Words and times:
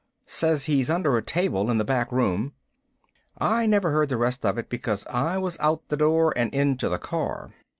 Says 0.25 0.65
he's 0.65 0.89
under 0.89 1.15
a 1.15 1.21
table 1.21 1.69
in 1.69 1.77
the 1.77 1.85
back 1.85 2.11
room..." 2.11 2.53
I 3.37 3.67
never 3.67 3.91
heard 3.91 4.09
the 4.09 4.17
rest 4.17 4.43
of 4.43 4.57
it 4.57 4.67
because 4.67 5.05
I 5.05 5.37
was 5.37 5.59
out 5.59 5.87
the 5.89 5.97
door 5.97 6.33
and 6.35 6.51
into 6.55 6.89
the 6.89 6.97
car. 6.97 7.53